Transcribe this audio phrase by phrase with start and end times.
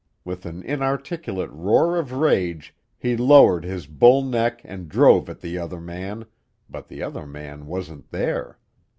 [0.25, 5.59] With an inarticulate roar of rage he lowered his bull neck and drove at the
[5.59, 6.25] other man,
[6.67, 8.57] but the other man wasn't there!